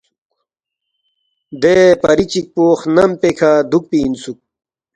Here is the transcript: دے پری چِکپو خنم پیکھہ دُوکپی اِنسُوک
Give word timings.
دے 1.61 1.77
پری 2.01 2.25
چِکپو 2.31 2.65
خنم 2.79 3.11
پیکھہ 3.21 3.51
دُوکپی 3.69 3.97
اِنسُوک 4.03 4.39